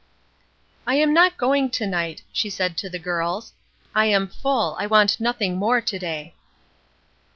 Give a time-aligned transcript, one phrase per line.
[0.87, 3.53] "I am not going to night," she said to the girls.
[3.93, 6.33] "I am full, I want nothing more to day."